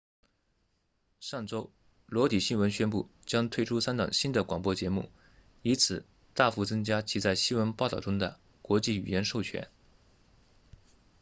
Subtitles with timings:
[1.19, 1.69] 上周
[2.07, 5.11] 裸体新闻 naked news 宣布将推出三档新的广播节目
[5.61, 9.69] 以此大幅增加其在新闻报道中的国际语言授权